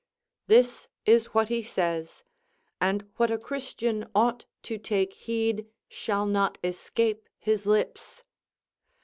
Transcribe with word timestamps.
This 0.47 0.87
is 1.05 1.27
what 1.35 1.49
he 1.49 1.61
says, 1.61 2.23
and 2.81 3.07
what 3.17 3.29
a 3.29 3.37
Christian 3.37 4.09
ought 4.15 4.45
to 4.63 4.79
take 4.79 5.13
heed 5.13 5.67
shall 5.87 6.25
not 6.25 6.57
escape 6.63 7.29
his 7.37 7.67
lips. 7.67 8.23